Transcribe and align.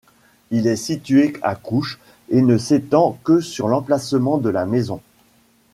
Il 0.49 0.65
est 0.65 0.77
situé 0.77 1.33
à 1.43 1.53
Couches 1.53 1.99
et 2.29 2.41
ne 2.41 2.57
s'étend 2.57 3.19
que 3.23 3.39
sur 3.39 3.67
l'emplacement 3.67 4.39
de 4.39 4.49
la 4.49 4.65
maison. 4.65 4.99